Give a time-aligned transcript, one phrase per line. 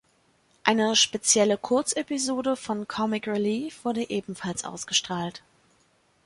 [0.63, 5.43] Eine spezielle Kurzepisode von Comic Relief wurde ebenfalls ausgestrahlt.